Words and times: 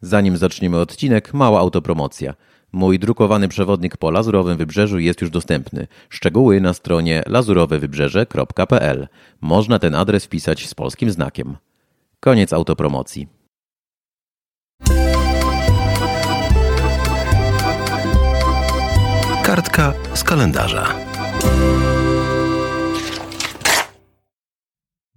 Zanim 0.00 0.36
zaczniemy 0.36 0.78
odcinek, 0.78 1.34
mała 1.34 1.60
autopromocja. 1.60 2.34
Mój 2.72 2.98
drukowany 2.98 3.48
przewodnik 3.48 3.96
po 3.96 4.10
Lazurowym 4.10 4.56
Wybrzeżu 4.56 4.98
jest 4.98 5.20
już 5.20 5.30
dostępny. 5.30 5.86
Szczegóły 6.08 6.60
na 6.60 6.74
stronie 6.74 7.22
lazurowewybrzeże.pl. 7.26 9.08
Można 9.40 9.78
ten 9.78 9.94
adres 9.94 10.24
wpisać 10.24 10.68
z 10.68 10.74
polskim 10.74 11.10
znakiem. 11.10 11.56
Koniec 12.20 12.52
autopromocji. 12.52 13.28
Kartka 19.42 19.92
z 20.14 20.24
kalendarza. 20.24 20.94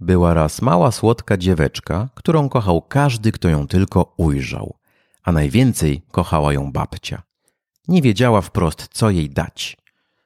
Była 0.01 0.33
raz 0.33 0.61
mała, 0.61 0.91
słodka 0.91 1.37
dzieweczka, 1.37 2.09
którą 2.15 2.49
kochał 2.49 2.81
każdy, 2.81 3.31
kto 3.31 3.49
ją 3.49 3.67
tylko 3.67 4.13
ujrzał. 4.17 4.75
A 5.23 5.31
najwięcej 5.31 6.01
kochała 6.11 6.53
ją 6.53 6.71
babcia. 6.71 7.21
Nie 7.87 8.01
wiedziała 8.01 8.41
wprost, 8.41 8.87
co 8.91 9.09
jej 9.09 9.29
dać. 9.29 9.77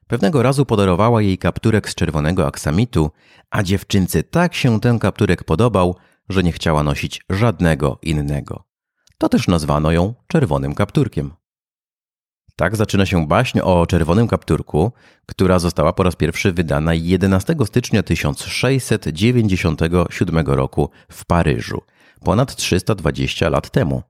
Pewnego 0.08 0.44
razu 0.44 0.66
podarowała 0.66 1.22
jej 1.22 1.38
kapturek 1.38 1.90
z 1.90 1.96
czerwonego 1.96 2.48
aksamitu, 2.48 3.12
a 3.50 3.64
dziewczynce 3.64 4.24
tak 4.24 4.56
się 4.56 4.80
ten 4.80 5.00
kapturek 5.00 5.44
podobał, 5.44 5.96
że 6.30 6.44
nie 6.44 6.52
chciała 6.52 6.84
nosić 6.84 7.22
żadnego 7.30 8.00
innego. 8.02 8.64
To 9.18 9.30
też 9.30 9.48
nazwano 9.48 9.92
ją 9.92 10.14
czerwonym 10.28 10.76
kapturkiem. 10.76 11.32
Tak 12.56 12.76
zaczyna 12.76 13.06
się 13.06 13.28
baśń 13.28 13.60
o 13.60 13.86
czerwonym 13.88 14.28
kapturku, 14.28 14.92
która 15.26 15.60
została 15.60 15.94
po 15.94 16.04
raz 16.04 16.16
pierwszy 16.16 16.54
wydana 16.54 16.94
11 16.94 17.56
stycznia 17.66 18.04
1697 18.04 20.48
roku 20.48 20.90
w 21.12 21.26
Paryżu, 21.26 21.82
ponad 22.24 22.56
320 22.56 23.50
lat 23.50 23.70
temu. 23.70 24.04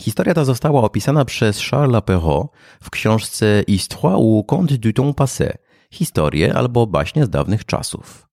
Historia 0.00 0.34
ta 0.34 0.44
została 0.44 0.82
opisana 0.82 1.24
przez 1.24 1.70
Charles 1.70 2.02
Perrault 2.04 2.50
w 2.82 2.90
książce 2.90 3.64
Histoire 3.66 4.16
ou 4.16 4.44
conte 4.44 4.78
du 4.78 4.92
temps 4.92 5.16
passé 5.16 5.52
historie 5.90 6.54
albo 6.54 6.86
baśnie 6.86 7.24
z 7.24 7.30
dawnych 7.30 7.64
czasów. 7.64 8.26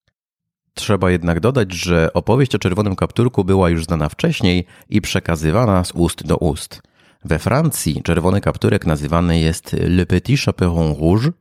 Trzeba 0.74 1.12
jednak 1.12 1.40
dodać, 1.40 1.74
że 1.74 2.14
opowieść 2.14 2.56
o 2.56 2.60
czerwonym 2.60 2.96
kapturku 2.96 3.44
była 3.44 3.70
już 3.70 3.86
znana 3.86 4.10
wcześniej 4.10 4.66
i 4.90 5.02
przekazywana 5.02 5.84
z 5.84 5.92
ust 5.92 6.24
do 6.24 6.38
ust. 6.38 6.82
We 7.26 7.40
Francji 7.40 8.02
czerwony 8.04 8.42
kapturek 8.42 8.86
nazywany 8.86 9.40
jest 9.40 9.76
Le 9.80 10.06
Petit 10.06 10.42
Chaperon 10.42 10.96
Rouge, 11.00 11.32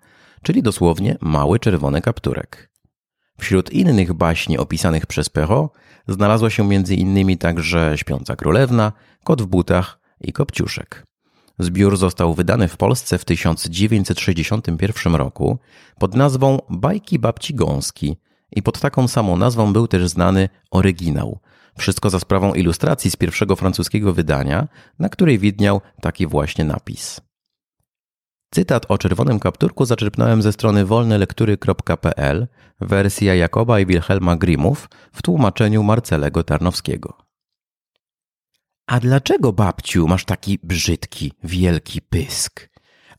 czyli 0.42 0.62
dosłownie 0.62 1.16
mały 1.20 1.58
czerwony 1.58 2.02
kapturek. 2.02 2.70
Wśród 3.38 3.72
innych 3.72 4.12
baśni 4.12 4.58
opisanych 4.58 5.06
przez 5.06 5.28
Perrault 5.28 5.72
znalazła 6.08 6.50
się 6.50 6.62
m.in. 6.62 7.38
także 7.38 7.92
Śpiąca 7.96 8.36
Królewna, 8.36 8.92
Kot 9.24 9.42
w 9.42 9.46
butach 9.46 9.98
i 10.20 10.32
Kopciuszek. 10.32 11.06
Zbiór 11.58 11.96
został 11.96 12.34
wydany 12.34 12.68
w 12.68 12.76
Polsce 12.76 13.18
w 13.18 13.24
1961 13.24 15.14
roku 15.14 15.58
pod 15.98 16.14
nazwą 16.14 16.58
Bajki 16.70 17.18
Babci 17.18 17.54
Gąski 17.54 18.16
i 18.52 18.62
pod 18.62 18.80
taką 18.80 19.08
samą 19.08 19.36
nazwą 19.36 19.72
był 19.72 19.88
też 19.88 20.08
znany 20.08 20.48
oryginał. 20.70 21.40
Wszystko 21.78 22.10
za 22.10 22.20
sprawą 22.20 22.54
ilustracji 22.54 23.10
z 23.10 23.16
pierwszego 23.16 23.56
francuskiego 23.56 24.12
wydania, 24.12 24.68
na 24.98 25.08
której 25.08 25.38
widniał 25.38 25.80
taki 26.00 26.26
właśnie 26.26 26.64
napis. 26.64 27.20
Cytat 28.54 28.86
o 28.88 28.98
czerwonym 28.98 29.38
kapturku 29.38 29.84
zaczerpnąłem 29.84 30.42
ze 30.42 30.52
strony 30.52 30.84
wolnelektury.pl, 30.84 32.46
wersja 32.80 33.34
Jakoba 33.34 33.80
i 33.80 33.86
Wilhelma 33.86 34.36
Grimmów 34.36 34.88
w 35.12 35.22
tłumaczeniu 35.22 35.82
Marcelego 35.82 36.44
Tarnowskiego. 36.44 37.18
A 38.86 39.00
dlaczego, 39.00 39.52
babciu, 39.52 40.08
masz 40.08 40.24
taki 40.24 40.58
brzydki, 40.62 41.32
wielki 41.44 42.02
pysk? 42.02 42.68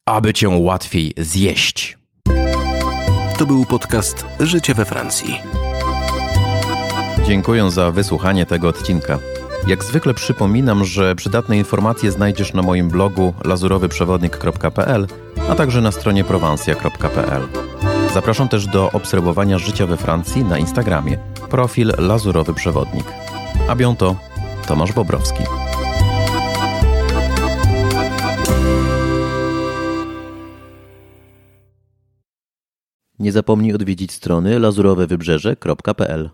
Aby 0.05 0.33
cię 0.33 0.49
łatwiej 0.49 1.13
zjeść. 1.17 1.97
To 3.37 3.45
był 3.45 3.65
podcast 3.65 4.25
Życie 4.39 4.73
we 4.73 4.85
Francji. 4.85 5.39
Dziękuję 7.27 7.71
za 7.71 7.91
wysłuchanie 7.91 8.45
tego 8.45 8.67
odcinka. 8.67 9.19
Jak 9.67 9.83
zwykle 9.83 10.13
przypominam, 10.13 10.85
że 10.85 11.15
przydatne 11.15 11.57
informacje 11.57 12.11
znajdziesz 12.11 12.53
na 12.53 12.61
moim 12.61 12.89
blogu 12.89 13.33
lazurowyprzewodnik.pl, 13.45 15.07
a 15.49 15.55
także 15.55 15.81
na 15.81 15.91
stronie 15.91 16.23
prowansja.pl. 16.23 17.47
Zapraszam 18.13 18.49
też 18.49 18.67
do 18.67 18.91
obserwowania 18.91 19.57
życia 19.57 19.87
we 19.87 19.97
Francji 19.97 20.43
na 20.43 20.57
Instagramie. 20.57 21.17
Profil 21.49 21.93
Lazurowy 21.97 22.53
Przewodnik. 22.53 23.05
A 23.69 23.75
biąto 23.75 24.15
Tomasz 24.67 24.93
Bobrowski. 24.93 25.43
Nie 33.19 33.31
zapomnij 33.31 33.73
odwiedzić 33.73 34.11
strony 34.11 34.59
lazurowewybrzeże.pl 34.59 36.29